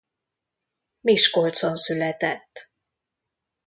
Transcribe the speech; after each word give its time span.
Miskolcon 1.01 1.75
született. 1.75 2.71